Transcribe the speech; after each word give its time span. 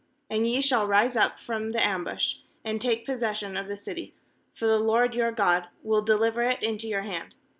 7And 0.31 0.47
ye 0.47 0.61
shall 0.61 0.87
rise 0.87 1.15
up 1.15 1.39
from 1.39 1.69
the 1.73 1.85
ambush, 1.85 2.37
and 2.65 2.81
take 2.81 3.05
possession 3.05 3.55
of 3.55 3.67
the 3.67 3.77
city; 3.77 4.15
for 4.51 4.65
the 4.65 4.79
LORD 4.79 5.13
your 5.13 5.31
God 5.31 5.67
will 5.83 6.01
de 6.01 6.17
liver 6.17 6.41
it 6.41 6.63
into 6.63 6.87
your 6.87 7.03
hand. 7.03 7.35